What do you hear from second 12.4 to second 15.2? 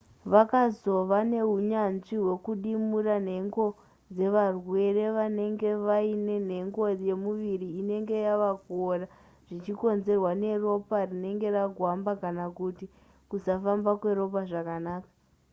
kuti kusafamba kweropa zvakanaka